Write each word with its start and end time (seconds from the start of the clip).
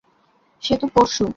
সে 0.63 0.73
তো 0.77 0.85
পরশু! 0.87 1.25